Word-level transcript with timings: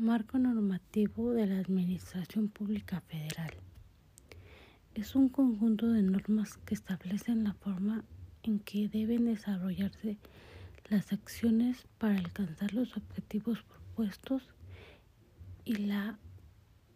Marco 0.00 0.38
normativo 0.38 1.32
de 1.32 1.48
la 1.48 1.58
Administración 1.58 2.46
Pública 2.46 3.00
Federal. 3.00 3.50
Es 4.94 5.16
un 5.16 5.28
conjunto 5.28 5.88
de 5.88 6.02
normas 6.02 6.56
que 6.58 6.74
establecen 6.74 7.42
la 7.42 7.54
forma 7.54 8.04
en 8.44 8.60
que 8.60 8.88
deben 8.88 9.24
desarrollarse 9.24 10.16
las 10.88 11.12
acciones 11.12 11.84
para 11.98 12.16
alcanzar 12.16 12.74
los 12.74 12.96
objetivos 12.96 13.64
propuestos 13.64 14.44
y 15.64 15.74
la 15.74 16.16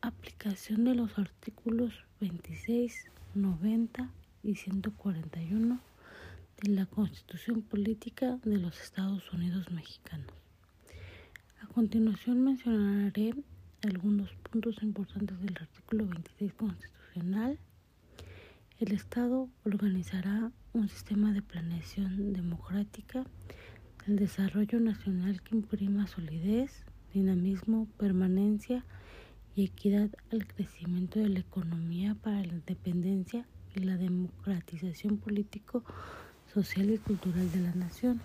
aplicación 0.01 0.85
de 0.85 0.95
los 0.95 1.19
artículos 1.19 2.05
26, 2.21 3.07
90 3.35 4.11
y 4.45 4.55
141 4.55 5.81
de 6.63 6.71
la 6.71 6.87
Constitución 6.87 7.63
Política 7.63 8.39
de 8.45 8.59
los 8.59 8.81
Estados 8.81 9.33
Unidos 9.33 9.73
Mexicanos. 9.73 10.42
Continuación 11.75 12.45
mencionaré 12.45 13.35
algunos 13.83 14.35
puntos 14.51 14.83
importantes 14.83 15.41
del 15.41 15.57
artículo 15.59 16.07
26 16.07 16.53
constitucional. 16.53 17.59
El 18.79 18.93
Estado 18.93 19.49
organizará 19.65 20.53
un 20.75 20.91
sistema 20.91 21.33
de 21.33 21.41
planeación 21.41 22.35
democrática 22.35 23.25
el 24.07 24.17
desarrollo 24.17 24.81
nacional 24.81 25.41
que 25.41 25.57
imprima 25.57 26.07
solidez, 26.07 26.85
dinamismo, 27.15 27.89
permanencia 27.97 28.85
y 29.55 29.65
equidad 29.65 30.11
al 30.31 30.47
crecimiento 30.47 31.21
de 31.21 31.31
la 31.31 31.41
economía 31.41 32.15
para 32.17 32.45
la 32.45 32.53
independencia 32.53 33.47
y 33.75 33.81
la 33.81 33.97
democratización 33.97 35.17
político, 35.17 35.85
social 36.53 36.91
y 36.91 36.99
cultural 36.99 37.51
de 37.51 37.61
la 37.61 37.75
nación. 37.75 38.21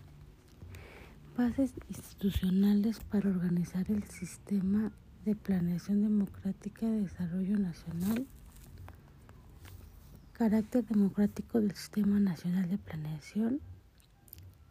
Bases 1.37 1.71
institucionales 1.87 2.99
para 2.99 3.29
organizar 3.29 3.85
el 3.91 4.03
sistema 4.05 4.91
de 5.23 5.35
planeación 5.35 6.01
democrática 6.01 6.87
de 6.87 7.01
desarrollo 7.01 7.59
nacional. 7.59 8.25
Carácter 10.33 10.83
democrático 10.85 11.61
del 11.61 11.73
Sistema 11.75 12.19
Nacional 12.19 12.67
de 12.69 12.79
Planeación 12.79 13.61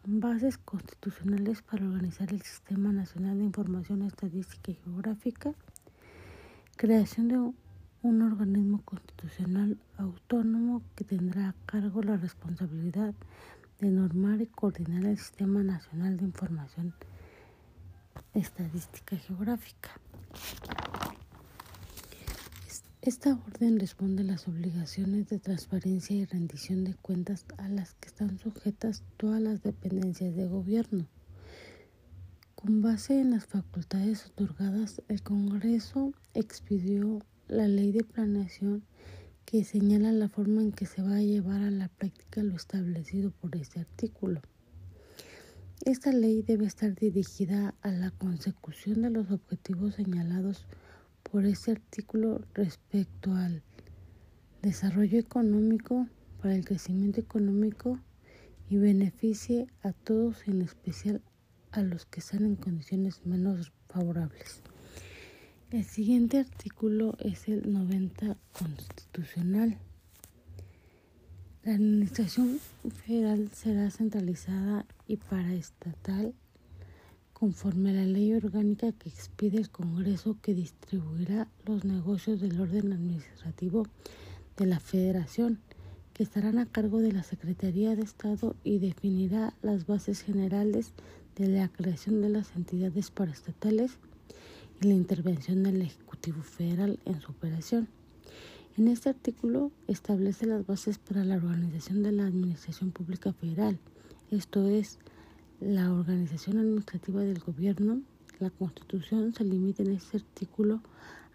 bases 0.09 0.57
constitucionales 0.57 1.61
para 1.61 1.85
organizar 1.85 2.31
el 2.33 2.41
Sistema 2.41 2.91
Nacional 2.91 3.37
de 3.37 3.43
Información 3.45 4.01
Estadística 4.01 4.71
y 4.71 4.75
Geográfica, 4.75 5.53
creación 6.75 7.27
de 7.27 7.51
un 8.01 8.21
organismo 8.21 8.81
constitucional 8.83 9.77
autónomo 9.97 10.81
que 10.95 11.03
tendrá 11.03 11.49
a 11.49 11.55
cargo 11.65 12.01
la 12.03 12.15
responsabilidad 12.15 13.13
de 13.79 13.91
normar 13.91 14.41
y 14.41 14.47
coordinar 14.47 15.05
el 15.05 15.17
Sistema 15.17 15.61
Nacional 15.63 16.17
de 16.17 16.25
Información 16.25 16.93
Estadística 18.33 19.17
Geográfica. 19.17 19.91
Esta 23.01 23.39
orden 23.47 23.79
responde 23.79 24.23
a 24.23 24.25
las 24.25 24.47
obligaciones 24.47 25.29
de 25.29 25.39
transparencia 25.39 26.15
y 26.15 26.25
rendición 26.25 26.83
de 26.83 26.95
cuentas 26.95 27.45
a 27.57 27.69
las 27.69 27.93
que 27.93 28.07
están 28.07 28.37
sujetas 28.39 29.03
todas 29.15 29.41
las 29.41 29.63
dependencias 29.63 30.35
de 30.35 30.47
gobierno. 30.47 31.07
Con 32.55 32.81
base 32.81 33.21
en 33.21 33.31
las 33.31 33.45
facultades 33.45 34.25
otorgadas, 34.25 35.01
el 35.07 35.21
Congreso 35.21 36.11
expidió 36.33 37.19
la 37.47 37.67
ley 37.67 37.91
de 37.91 38.03
planeación 38.03 38.83
que 39.47 39.63
señala 39.63 40.11
la 40.11 40.27
forma 40.27 40.61
en 40.61 40.73
que 40.73 40.85
se 40.85 41.01
va 41.01 41.15
a 41.15 41.21
llevar 41.21 41.61
a 41.61 41.71
la 41.71 41.87
práctica 41.87 42.43
lo 42.43 42.57
establecido 42.57 43.31
por 43.31 43.55
este 43.55 43.79
artículo. 43.79 44.41
Esta 45.85 46.11
ley 46.11 46.41
debe 46.41 46.65
estar 46.65 46.93
dirigida 46.93 47.73
a 47.81 47.91
la 47.91 48.11
consecución 48.11 49.03
de 49.03 49.09
los 49.09 49.31
objetivos 49.31 49.95
señalados 49.95 50.67
por 51.23 51.45
este 51.45 51.71
artículo 51.71 52.41
respecto 52.53 53.31
al 53.31 53.63
desarrollo 54.61 55.17
económico, 55.17 56.07
para 56.41 56.53
el 56.53 56.65
crecimiento 56.65 57.21
económico 57.21 58.01
y 58.69 58.75
beneficie 58.75 59.67
a 59.81 59.93
todos, 59.93 60.45
en 60.45 60.61
especial 60.61 61.21
a 61.71 61.83
los 61.83 62.05
que 62.05 62.19
están 62.19 62.45
en 62.45 62.57
condiciones 62.57 63.25
menos 63.25 63.71
favorables. 63.87 64.61
El 65.69 65.83
siguiente 65.83 66.39
artículo 66.39 67.17
es 67.19 67.49
el 67.49 67.73
90 67.73 68.37
constitucional. 68.57 69.77
La 71.61 71.73
administración 71.73 72.61
federal 73.03 73.49
será 73.51 73.91
centralizada 73.91 74.85
y 75.07 75.17
paraestatal 75.17 76.33
conforme 77.33 77.89
a 77.89 77.95
la 77.95 78.05
ley 78.05 78.33
orgánica 78.33 78.93
que 78.93 79.09
expide 79.09 79.57
el 79.57 79.69
Congreso 79.69 80.37
que 80.41 80.53
distribuirá 80.53 81.49
los 81.65 81.83
negocios 81.83 82.39
del 82.39 82.61
orden 82.61 82.93
administrativo 82.93 83.87
de 84.55 84.67
la 84.67 84.79
Federación, 84.79 85.59
que 86.13 86.23
estarán 86.23 86.59
a 86.59 86.65
cargo 86.65 86.99
de 86.99 87.11
la 87.11 87.23
Secretaría 87.23 87.93
de 87.97 88.03
Estado 88.03 88.55
y 88.63 88.79
definirá 88.79 89.53
las 89.61 89.85
bases 89.85 90.21
generales 90.21 90.93
de 91.35 91.49
la 91.49 91.67
creación 91.67 92.21
de 92.21 92.29
las 92.29 92.55
entidades 92.55 93.11
paraestatales 93.11 93.99
y 94.81 94.87
la 94.87 94.93
intervención 94.93 95.63
del 95.63 95.81
Ejecutivo 95.81 96.41
Federal 96.41 96.99
en 97.05 97.21
su 97.21 97.31
operación. 97.31 97.87
En 98.77 98.87
este 98.87 99.09
artículo 99.09 99.71
establece 99.87 100.45
las 100.45 100.65
bases 100.65 100.97
para 100.99 101.23
la 101.23 101.37
organización 101.37 102.03
de 102.03 102.11
la 102.11 102.27
Administración 102.27 102.91
Pública 102.91 103.33
Federal, 103.33 103.79
esto 104.29 104.67
es, 104.67 104.99
la 105.61 105.91
organización 105.91 106.57
administrativa 106.57 107.21
del 107.21 107.39
gobierno, 107.39 108.01
la 108.39 108.49
Constitución 108.49 109.33
se 109.33 109.45
limita 109.45 109.83
en 109.83 109.93
este 109.93 110.17
artículo 110.17 110.81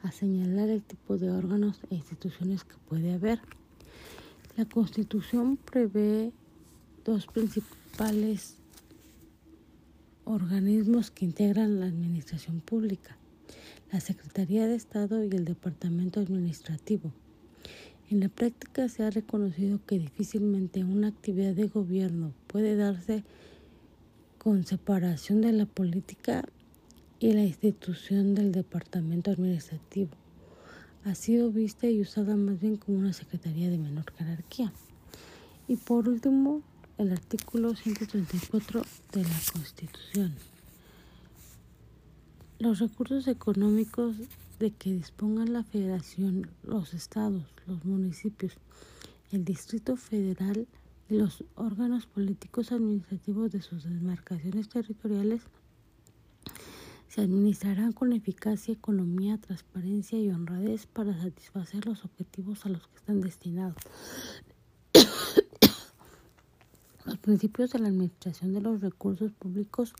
a 0.03 0.12
señalar 0.12 0.69
el 0.69 0.82
tipo 0.82 1.16
de 1.16 1.30
órganos 1.30 1.80
e 1.91 1.94
instituciones 1.94 2.64
que 2.64 2.76
puede 2.88 3.14
haber. 3.14 3.41
La 4.56 4.66
Constitución 4.66 5.56
prevé 5.56 6.32
dos 7.04 7.26
principales 7.26 8.59
organismos 10.24 11.10
que 11.10 11.24
integran 11.24 11.80
la 11.80 11.86
administración 11.86 12.60
pública, 12.60 13.16
la 13.92 14.00
Secretaría 14.00 14.66
de 14.66 14.75
Estado 14.75 15.22
y 15.22 15.28
el 15.28 15.44
Departamento 15.44 16.19
Administrativo. 16.20 17.12
En 18.10 18.20
la 18.20 18.30
práctica 18.30 18.88
se 18.88 19.04
ha 19.04 19.10
reconocido 19.10 19.80
que 19.86 19.98
difícilmente 19.98 20.82
una 20.82 21.08
actividad 21.08 21.53
de 21.53 21.69
gobierno 21.69 22.32
puede 22.47 22.75
darse 22.75 23.22
con 24.38 24.64
separación 24.64 25.42
de 25.42 25.53
la 25.53 25.66
política 25.66 26.44
y 27.20 27.32
la 27.34 27.44
institución 27.44 28.34
del 28.34 28.50
departamento 28.50 29.30
administrativo. 29.30 30.10
Ha 31.04 31.14
sido 31.14 31.50
vista 31.50 31.86
y 31.86 32.00
usada 32.00 32.34
más 32.36 32.59
bien 32.60 32.76
como 32.76 32.98
una 32.98 33.12
secretaría 33.12 33.69
de 33.69 33.78
menor 33.78 34.10
jerarquía. 34.16 34.72
Y 35.69 35.76
por 35.76 36.09
último, 36.09 36.62
el 36.97 37.12
artículo 37.12 37.74
134 37.74 38.82
de 39.12 39.22
la 39.22 39.41
Constitución. 39.53 40.51
Los 42.62 42.78
recursos 42.78 43.26
económicos 43.26 44.14
de 44.60 44.70
que 44.70 44.92
dispongan 44.92 45.52
la 45.52 45.64
Federación, 45.64 46.48
los 46.62 46.94
estados, 46.94 47.42
los 47.66 47.84
municipios, 47.84 48.52
el 49.32 49.44
Distrito 49.44 49.96
Federal, 49.96 50.68
los 51.08 51.42
órganos 51.56 52.06
políticos 52.06 52.70
administrativos 52.70 53.50
de 53.50 53.62
sus 53.62 53.82
demarcaciones 53.82 54.68
territoriales 54.68 55.42
se 57.08 57.22
administrarán 57.22 57.90
con 57.90 58.12
eficacia, 58.12 58.74
economía, 58.74 59.38
transparencia 59.38 60.20
y 60.20 60.30
honradez 60.30 60.86
para 60.86 61.20
satisfacer 61.20 61.84
los 61.84 62.04
objetivos 62.04 62.64
a 62.64 62.68
los 62.68 62.86
que 62.86 62.96
están 62.96 63.22
destinados. 63.22 63.82
los 67.06 67.18
principios 67.18 67.72
de 67.72 67.80
la 67.80 67.88
administración 67.88 68.52
de 68.52 68.60
los 68.60 68.80
recursos 68.80 69.32
públicos, 69.32 69.94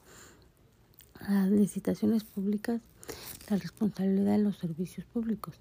las 1.28 1.50
licitaciones 1.50 2.25
públicas, 2.25 2.81
la 3.48 3.57
responsabilidad 3.57 4.33
de 4.33 4.45
los 4.45 4.59
servicios 4.59 5.07
públicos. 5.07 5.54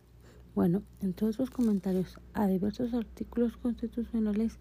Bueno, 0.56 0.84
entre 1.02 1.28
otros 1.28 1.50
comentarios 1.50 2.20
a 2.34 2.48
diversos 2.48 2.94
artículos 2.94 3.58
constitucionales, 3.58 4.58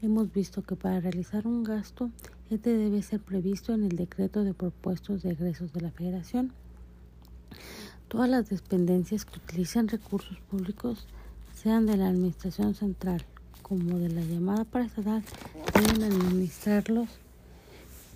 Hemos 0.00 0.32
visto 0.32 0.62
que 0.62 0.76
para 0.76 1.00
realizar 1.00 1.48
un 1.48 1.64
gasto, 1.64 2.12
este 2.50 2.76
debe 2.76 3.02
ser 3.02 3.18
previsto 3.18 3.74
en 3.74 3.82
el 3.82 3.96
decreto 3.96 4.44
de 4.44 4.54
propuestos 4.54 5.24
de 5.24 5.32
egresos 5.32 5.72
de 5.72 5.80
la 5.80 5.90
Federación. 5.90 6.52
Todas 8.06 8.30
las 8.30 8.48
dependencias 8.48 9.24
que 9.24 9.40
utilicen 9.40 9.88
recursos 9.88 10.38
públicos, 10.48 11.08
sean 11.52 11.86
de 11.86 11.96
la 11.96 12.10
Administración 12.10 12.76
Central 12.76 13.24
como 13.62 13.98
de 13.98 14.08
la 14.10 14.20
llamada 14.20 14.64
paraestatal, 14.64 15.24
deben 15.74 16.04
administrarlos 16.04 17.08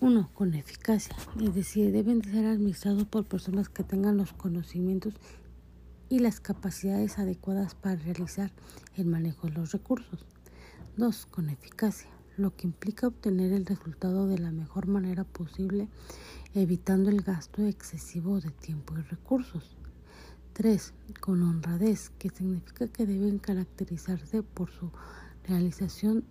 uno, 0.02 0.30
con 0.34 0.54
eficacia, 0.54 1.14
es 1.40 1.54
decir, 1.54 1.92
deben 1.92 2.24
ser 2.24 2.44
administrados 2.46 3.04
por 3.04 3.24
personas 3.24 3.68
que 3.68 3.84
tengan 3.84 4.16
los 4.16 4.32
conocimientos 4.32 5.14
y 6.08 6.18
las 6.18 6.40
capacidades 6.40 7.20
adecuadas 7.20 7.76
para 7.76 7.94
realizar 7.94 8.50
el 8.96 9.06
manejo 9.06 9.46
de 9.46 9.52
los 9.52 9.70
recursos. 9.70 10.26
2. 10.96 11.26
Con 11.26 11.48
eficacia. 11.50 12.10
lo 12.36 12.56
que 12.56 12.66
implica 12.66 13.06
obtener 13.06 13.52
el 13.52 13.64
resultado 13.64 14.26
de 14.26 14.38
la 14.38 14.50
mejor 14.50 14.88
manera 14.88 15.22
posible, 15.22 15.86
evitando 16.52 17.08
el 17.08 17.22
gasto 17.22 17.64
excesivo 17.64 18.40
de 18.40 18.50
tiempo 18.50 18.98
y 18.98 19.02
recursos. 19.02 19.76
3. 20.54 20.94
Con 21.20 21.44
honradez, 21.44 22.10
que 22.18 22.28
significa 22.30 22.88
que 22.88 23.06
deben 23.06 23.38
caracterizarse 23.38 24.42
por 24.42 24.68
su 24.72 24.90
realización 25.46 26.24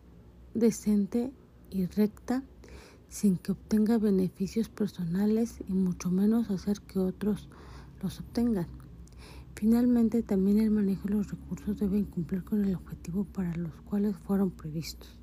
decente 0.54 1.32
y 1.70 1.86
recta, 1.86 2.44
sin 3.12 3.38
que 3.38 3.52
obtenga 3.52 3.98
beneficios 3.98 4.70
personales 4.70 5.60
y 5.68 5.74
mucho 5.74 6.10
menos 6.10 6.50
hacer 6.50 6.80
que 6.80 6.98
otros 6.98 7.50
los 8.02 8.22
obtengan. 8.22 8.68
Finalmente, 9.54 10.24
también 10.24 10.60
el 10.60 10.72
manejo 10.72 11.10
de 11.10 11.16
los 11.16 11.30
recursos 11.30 11.78
deben 11.78 12.06
cumplir 12.06 12.46
con 12.46 12.64
el 12.64 12.74
objetivo 12.74 13.26
para 13.26 13.54
los 13.58 13.74
cuales 13.82 14.16
fueron 14.16 14.50
previstos. 14.50 15.21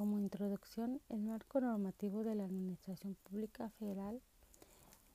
Como 0.00 0.18
introducción, 0.18 0.98
el 1.10 1.20
marco 1.20 1.60
normativo 1.60 2.24
de 2.24 2.34
la 2.34 2.44
Administración 2.44 3.18
Pública 3.22 3.68
Federal 3.78 4.18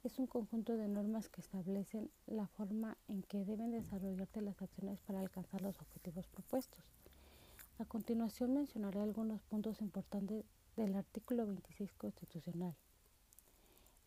es 0.03 0.19
un 0.19 0.27
conjunto 0.27 0.77
de 0.77 0.87
normas 0.87 1.27
que 1.27 1.41
establecen 1.41 2.11
la 2.27 2.45
forma 2.45 2.95
en 3.07 3.23
que 3.23 3.43
deben 3.45 3.71
desarrollarse 3.71 4.41
las 4.41 4.61
acciones 4.61 4.99
para 4.99 5.21
alcanzar 5.21 5.63
los 5.63 5.81
objetivos 5.81 6.27
propuestos. 6.27 6.83
A 7.79 7.85
continuación 7.85 8.53
mencionaré 8.53 9.01
algunos 9.01 9.41
puntos 9.41 9.81
importantes 9.81 10.45
del 10.77 10.93
artículo 10.93 11.47
26 11.47 11.91
constitucional. 11.93 12.75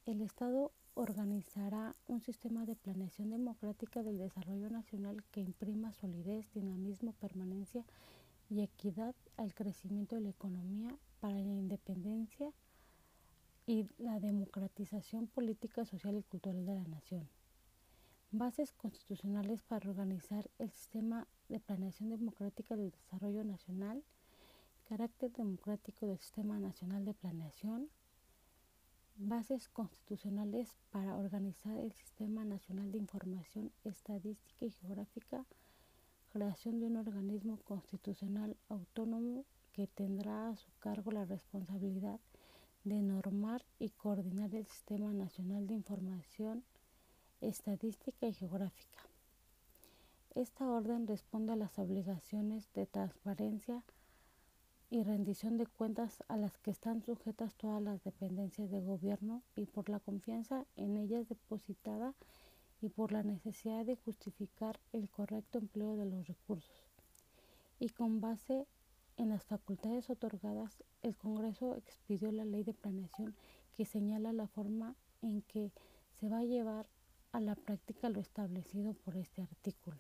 El 0.06 0.20
Estado 0.20 0.70
organizará 0.94 1.97
un 2.06 2.20
sistema 2.20 2.66
de 2.66 2.76
planeación 2.76 3.30
democrática 3.30 4.04
del 4.04 4.18
desarrollo 4.18 4.70
nacional 4.70 5.25
que 5.32 5.40
imprima 5.40 5.92
solidez, 5.92 6.47
dinamismo, 6.54 7.14
permanencia 7.14 7.82
y 7.82 8.27
equidad 8.50 9.14
al 9.37 9.55
crecimiento 9.55 10.17
de 10.17 10.23
la 10.23 10.31
economía 10.31 10.97
para 11.21 11.35
la 11.35 11.55
independencia 11.55 12.52
y 13.67 13.87
la 13.99 14.19
democratización 14.19 15.26
política, 15.26 15.85
social 15.85 16.17
y 16.17 16.23
cultural 16.23 16.64
de 16.64 16.75
la 16.75 16.85
nación. 16.85 17.28
Bases 18.31 18.73
constitucionales 18.73 19.62
para 19.62 19.90
organizar 19.90 20.50
el 20.59 20.71
sistema 20.71 21.26
de 21.49 21.61
planeación 21.61 22.11
democrática 22.11 22.76
del 22.76 22.90
desarrollo 22.90 23.45
nacional, 23.45 24.02
carácter 24.88 25.33
democrático 25.33 26.07
del 26.07 26.19
sistema 26.19 26.59
nacional 26.59 27.05
de 27.05 27.14
planeación, 27.14 27.90
bases 29.17 29.69
constitucionales 29.69 30.76
para 30.90 31.17
organizar 31.17 31.76
el 31.76 31.93
sistema 31.93 32.45
nacional 32.45 32.90
de 32.93 32.99
información 32.99 33.73
estadística 33.85 34.64
y 34.64 34.71
geográfica, 34.71 35.45
creación 36.28 36.80
de 36.80 36.87
un 36.87 36.97
organismo 36.97 37.58
constitucional 37.64 38.56
autónomo 38.68 39.44
que 39.73 39.87
tendrá 39.87 40.49
a 40.49 40.56
su 40.56 40.70
cargo 40.78 41.11
la 41.11 41.25
responsabilidad 41.25 42.20
de 42.85 43.02
normar 43.02 43.64
y 43.78 43.90
coordinar 43.90 44.54
el 44.54 44.66
Sistema 44.66 45.12
Nacional 45.12 45.66
de 45.66 45.75
Información 45.75 46.64
Estadística 47.40 48.26
y 48.26 48.32
Geográfica. 48.32 48.99
Esta 50.35 50.70
orden 50.70 51.06
responde 51.06 51.52
a 51.52 51.56
las 51.56 51.78
obligaciones 51.78 52.73
de 52.73 52.87
transparencia 52.87 53.82
y 54.90 55.02
rendición 55.02 55.56
de 55.56 55.66
cuentas 55.66 56.23
a 56.28 56.37
las 56.37 56.56
que 56.58 56.70
están 56.70 57.02
sujetas 57.02 57.54
todas 57.56 57.82
las 57.82 58.02
dependencias 58.04 58.70
de 58.70 58.80
gobierno 58.80 59.42
y 59.54 59.66
por 59.66 59.88
la 59.88 60.00
confianza 60.00 60.64
en 60.76 60.97
ellas 60.97 61.28
depositada 61.28 62.14
y 62.80 62.88
por 62.88 63.12
la 63.12 63.23
necesidad 63.23 63.85
de 63.85 63.97
justificar 63.97 64.78
el 64.92 65.11
correcto 65.11 65.58
empleo 65.58 65.97
de 65.97 66.06
los 66.06 66.26
recursos. 66.26 66.87
Y 67.78 67.88
con 67.90 68.20
base 68.20 68.66
en 69.16 69.30
las 69.30 69.44
facultades 69.44 70.11
otorgadas, 70.11 70.85
el 71.02 71.16
Congreso 71.16 71.75
expidió 71.76 72.30
la 72.30 72.44
ley 72.44 72.62
de 72.62 72.75
planeación 72.75 73.35
que 73.75 73.85
señala 73.85 74.32
la 74.32 74.47
forma 74.47 74.94
en 75.23 75.42
que 75.42 75.73
se 76.20 76.28
va 76.28 76.38
a 76.38 76.44
llevar 76.44 76.88
a 77.32 77.40
la 77.40 77.54
práctica 77.54 78.08
lo 78.08 78.20
establecido 78.20 78.94
por 78.94 79.16
este 79.16 79.42
artículo. 79.42 79.99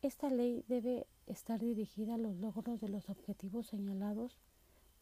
Esta 0.00 0.30
ley 0.30 0.64
debe 0.68 1.06
estar 1.26 1.60
dirigida 1.60 2.14
a 2.14 2.18
los 2.18 2.36
logros 2.36 2.80
de 2.80 2.88
los 2.88 3.10
objetivos 3.10 3.66
señalados 3.66 4.38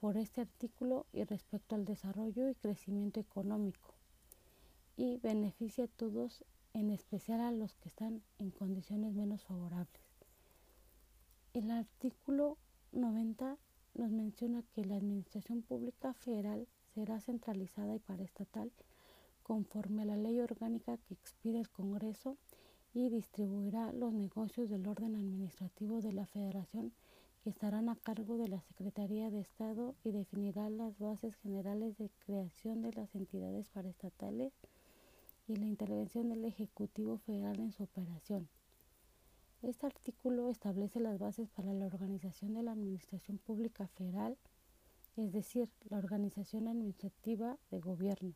por 0.00 0.16
este 0.16 0.40
artículo 0.40 1.06
y 1.12 1.25
respecto 1.25 1.75
al 1.75 1.85
desarrollo 1.85 2.49
y 2.49 2.54
crecimiento 2.54 3.20
económico 3.20 3.94
y 4.96 5.18
beneficia 5.18 5.84
a 5.84 5.88
todos, 5.88 6.44
en 6.72 6.90
especial 6.90 7.40
a 7.40 7.52
los 7.52 7.74
que 7.74 7.88
están 7.88 8.22
en 8.38 8.50
condiciones 8.50 9.14
menos 9.14 9.44
favorables. 9.44 10.02
El 11.52 11.70
artículo 11.70 12.58
90 12.92 13.56
nos 13.94 14.10
menciona 14.10 14.62
que 14.74 14.84
la 14.84 14.96
Administración 14.96 15.62
Pública 15.62 16.14
Federal 16.14 16.66
será 16.94 17.20
centralizada 17.20 17.94
y 17.94 17.98
paraestatal 17.98 18.72
conforme 19.42 20.02
a 20.02 20.06
la 20.06 20.16
ley 20.16 20.40
orgánica 20.40 20.96
que 20.96 21.14
expide 21.14 21.60
el 21.60 21.68
Congreso 21.68 22.36
y 22.94 23.10
distribuirá 23.10 23.92
los 23.92 24.12
negocios 24.12 24.68
del 24.70 24.88
orden 24.88 25.14
administrativo 25.14 26.00
de 26.00 26.12
la 26.12 26.26
Federación 26.26 26.92
que 27.44 27.50
estarán 27.50 27.88
a 27.88 27.96
cargo 27.96 28.38
de 28.38 28.48
la 28.48 28.60
Secretaría 28.60 29.30
de 29.30 29.40
Estado 29.40 29.94
y 30.02 30.10
definirá 30.10 30.68
las 30.68 30.98
bases 30.98 31.36
generales 31.36 31.96
de 31.96 32.10
creación 32.24 32.82
de 32.82 32.92
las 32.92 33.14
entidades 33.14 33.68
paraestatales 33.68 34.52
y 35.48 35.56
la 35.56 35.66
intervención 35.66 36.28
del 36.28 36.44
Ejecutivo 36.44 37.18
Federal 37.18 37.60
en 37.60 37.72
su 37.72 37.84
operación. 37.84 38.48
Este 39.62 39.86
artículo 39.86 40.48
establece 40.48 41.00
las 41.00 41.18
bases 41.18 41.48
para 41.48 41.72
la 41.72 41.86
organización 41.86 42.54
de 42.54 42.62
la 42.62 42.72
Administración 42.72 43.38
Pública 43.38 43.86
Federal, 43.88 44.36
es 45.16 45.32
decir, 45.32 45.68
la 45.88 45.98
organización 45.98 46.68
administrativa 46.68 47.58
de 47.70 47.80
gobierno. 47.80 48.34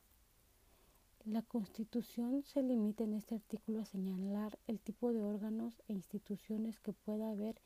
La 1.27 1.43
Constitución 1.43 2.43
se 2.45 2.63
limita 2.63 3.05
en 3.05 3.13
este 3.13 3.35
artículo 3.35 3.81
a 3.81 3.85
señalar 3.85 4.59
el 4.67 4.81
tipo 4.81 5.13
de 5.13 5.23
órganos 5.23 5.83
e 5.89 5.93
instituciones 5.93 6.81
que 6.81 6.95
pueda 6.95 7.31
haber 7.31 7.61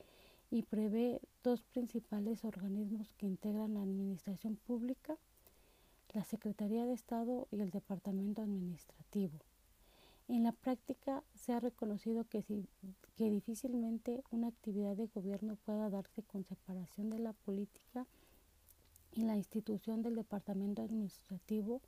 y 0.51 0.63
prevé 0.63 1.21
dos 1.43 1.63
principales 1.63 2.45
organismos 2.45 3.15
que 3.15 3.27
integran 3.27 3.75
la 3.75 3.83
Administración 3.83 4.57
Pública, 4.57 5.17
la 6.15 6.25
Secretaría 6.25 6.87
de 6.87 6.95
Estado 6.95 7.49
y 7.51 7.61
el 7.61 7.71
Departamento 7.71 8.41
Administrativo. 8.41 9.41
En 10.29 10.45
la 10.45 10.53
práctica 10.53 11.23
se 11.35 11.53
ha 11.53 11.61
reconocido 11.61 12.25
que, 12.25 12.45
que 13.17 13.31
difícilmente 13.31 14.23
una 14.31 14.49
actividad 14.49 14.97
de 14.97 15.09
gobierno 15.09 15.57
pueda 15.67 15.91
darse 15.91 16.23
con 16.23 16.45
separación 16.45 17.11
de 17.11 17.19
la 17.19 17.33
política 17.33 18.07
y 19.13 19.23
la 19.23 19.37
institución 19.37 20.03
del 20.03 20.15
departamento 20.15 20.83
administrativo, 20.83 21.83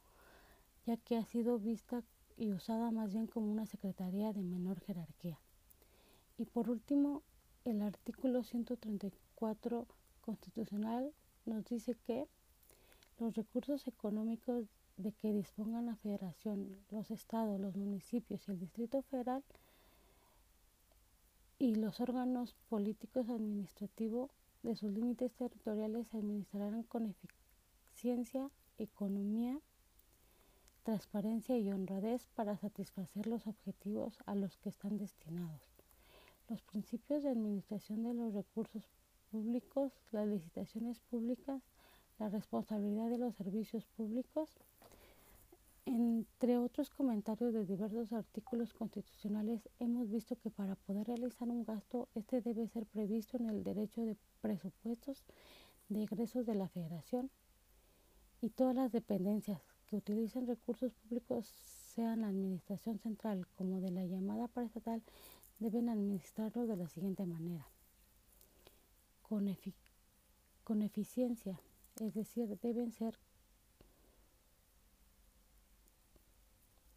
ya 0.85 0.97
que 0.97 1.17
ha 1.17 1.25
sido 1.25 1.59
vista 1.59 2.03
y 2.37 2.53
usada 2.53 2.91
más 2.91 3.13
bien 3.13 3.27
como 3.29 3.51
una 3.51 3.65
secretaría 3.65 4.33
de 4.33 4.43
menor 4.43 4.81
jerarquía. 4.81 5.39
Y 6.37 6.45
por 6.47 6.69
último, 6.69 7.23
el 7.65 7.81
artículo 7.81 8.43
134 8.43 9.87
constitucional 10.21 11.13
nos 11.47 11.65
dice 11.65 11.97
que 12.07 12.27
los 13.19 13.35
recursos 13.35 13.87
económicos 13.87 14.67
de 14.97 15.13
que 15.13 15.33
dispongan 15.33 15.87
la 15.87 15.97
federación, 15.97 16.77
los 16.91 17.11
estados, 17.11 17.61
los 17.61 17.77
municipios 17.77 18.49
y 18.49 18.53
el 18.53 18.59
distrito 18.59 19.03
federal 19.03 19.43
y 21.59 21.77
los 21.77 22.01
órganos 22.01 22.55
políticos 22.69 23.29
administrativos 23.29 24.31
de 24.63 24.75
sus 24.75 24.93
límites 24.93 25.33
territoriales 25.33 26.09
se 26.09 26.19
administrarán 26.19 26.83
con 26.83 27.15
eficiencia, 27.95 28.51
economía, 28.79 29.59
transparencia 30.83 31.57
y 31.57 31.71
honradez 31.71 32.27
para 32.35 32.57
satisfacer 32.57 33.27
los 33.27 33.47
objetivos 33.47 34.19
a 34.27 34.35
los 34.35 34.57
que 34.59 34.69
están 34.69 34.99
destinados. 34.99 35.63
Los 36.49 36.63
principios 36.63 37.23
de 37.23 37.31
administración 37.31 38.05
de 38.05 38.15
los 38.15 38.35
recursos 38.35 38.85
públicos, 39.31 39.93
las 40.13 40.29
licitaciones 40.29 41.01
públicas, 41.01 41.63
la 42.19 42.29
responsabilidad 42.29 43.11
de 43.11 43.19
los 43.19 43.35
servicios 43.35 43.85
públicos, 43.85 44.51
entre 45.85 46.59
otros 46.59 46.91
comentarios 46.91 47.53
de 47.53 47.65
diversos 47.65 48.13
artículos 48.13 48.73
constitucionales, 48.73 49.69
hemos 49.79 50.11
visto 50.11 50.37
que 50.37 50.51
para 50.51 50.75
poder 50.75 51.07
realizar 51.07 51.49
un 51.49 51.65
gasto, 51.65 52.09
este 52.15 52.41
debe 52.41 52.67
ser 52.67 52.87
previsto 52.87 53.37
en 53.37 53.49
el 53.49 53.63
derecho 53.63 54.03
de 54.03 54.17
presupuestos 54.41 55.25
de 55.89 56.03
egresos 56.03 56.45
de 56.47 56.57
la 56.57 56.69
Federación 56.69 57.31
y 58.41 58.51
todas 58.51 58.75
las 58.75 58.91
dependencias 58.93 59.63
que 59.87 59.97
utilicen 59.97 60.47
recursos 60.47 60.93
públicos, 60.93 61.47
sean 61.47 62.23
la 62.23 62.29
Administración 62.29 62.99
Central 62.99 63.47
como 63.55 63.81
de 63.81 63.91
la 63.91 64.05
llamada 64.05 64.49
paraestatal, 64.49 65.03
deben 65.61 65.89
administrarlo 65.89 66.67
de 66.67 66.77
la 66.77 66.89
siguiente 66.89 67.25
manera. 67.25 67.67
Con, 69.23 69.49
con 70.65 70.83
eficiencia, 70.83 71.61
es 72.01 72.15
decir, 72.15 72.59
deben 72.61 72.93
ser 72.93 73.19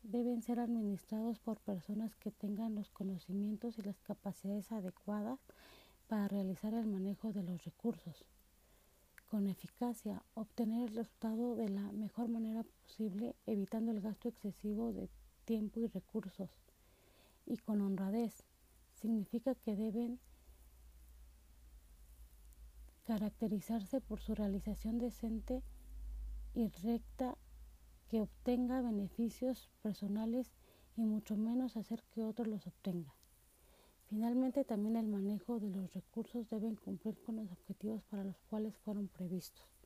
deben 0.03 0.41
ser 0.41 0.59
administrados 0.59 1.37
por 1.39 1.59
personas 1.59 2.15
que 2.15 2.31
tengan 2.31 2.73
los 2.73 2.89
conocimientos 2.89 3.77
y 3.77 3.83
las 3.83 3.99
capacidades 4.01 4.71
adecuadas 4.71 5.39
para 6.07 6.27
realizar 6.27 6.73
el 6.73 6.87
manejo 6.87 7.31
de 7.31 7.43
los 7.43 7.63
recursos. 7.63 8.25
Con 9.29 9.45
eficacia, 9.47 10.23
obtener 10.33 10.89
el 10.89 10.95
resultado 10.95 11.55
de 11.55 11.69
la 11.69 11.91
mejor 11.91 12.29
manera 12.29 12.63
posible, 12.63 13.35
evitando 13.45 13.91
el 13.91 14.01
gasto 14.01 14.27
excesivo 14.27 14.91
de 14.91 15.07
tiempo 15.45 15.79
y 15.79 15.87
recursos. 15.87 16.49
Y 17.45 17.57
con 17.57 17.81
honradez, 17.81 18.43
significa 18.95 19.53
que 19.53 19.75
deben 19.75 20.19
caracterizarse 23.09 24.01
por 24.01 24.19
su 24.19 24.35
realización 24.35 24.99
decente 24.99 25.63
y 26.53 26.67
recta 26.67 27.35
que 28.07 28.21
obtenga 28.21 28.81
beneficios 28.81 29.71
personales 29.81 30.53
y 30.95 31.05
mucho 31.05 31.35
menos 31.35 31.75
hacer 31.75 32.03
que 32.11 32.23
otros 32.23 32.47
los 32.47 32.67
obtengan. 32.67 33.15
Finalmente, 34.09 34.63
también 34.63 34.95
el 34.95 35.07
manejo 35.07 35.59
de 35.59 35.71
los 35.71 35.91
recursos 35.91 36.51
deben 36.51 36.75
cumplir 36.75 37.19
con 37.23 37.37
los 37.37 37.51
objetivos 37.51 38.03
para 38.03 38.23
los 38.23 38.37
cuales 38.41 38.77
fueron 38.77 39.07
previstos. 39.07 39.78